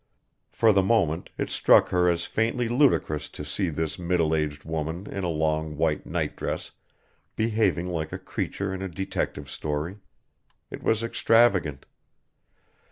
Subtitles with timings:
[0.49, 5.05] For the moment it struck her as faintly ludicrous to see this middle aged woman
[5.05, 6.71] in a long white nightdress
[7.35, 9.99] behaving like a creature in a detective story.
[10.71, 11.85] It was extravagant.